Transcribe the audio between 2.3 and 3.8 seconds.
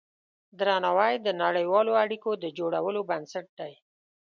د جوړولو بنسټ دی.